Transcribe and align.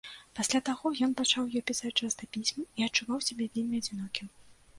Пасля 0.37 0.59
таго 0.69 0.91
ён 1.07 1.11
пачаў 1.19 1.43
ёй 1.59 1.63
пісаць 1.69 1.91
часта 2.01 2.29
пісьмы 2.39 2.63
і 2.79 2.87
адчуваў 2.87 3.19
сябе 3.27 3.51
вельмі 3.55 3.83
адзінокім. 3.85 4.27